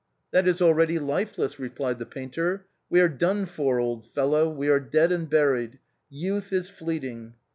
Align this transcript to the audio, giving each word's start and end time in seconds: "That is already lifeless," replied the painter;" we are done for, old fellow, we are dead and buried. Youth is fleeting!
"That 0.33 0.47
is 0.47 0.63
already 0.63 0.97
lifeless," 0.97 1.59
replied 1.59 1.99
the 1.99 2.07
painter;" 2.07 2.65
we 2.89 2.99
are 3.01 3.07
done 3.07 3.45
for, 3.45 3.77
old 3.79 4.07
fellow, 4.07 4.49
we 4.49 4.67
are 4.67 4.79
dead 4.79 5.11
and 5.11 5.29
buried. 5.29 5.77
Youth 6.09 6.51
is 6.51 6.71
fleeting! 6.71 7.35